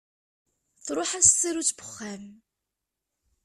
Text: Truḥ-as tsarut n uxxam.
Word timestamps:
Truḥ-as 0.85 1.27
tsarut 1.29 1.69
n 1.73 1.75
uxxam. 1.85 2.25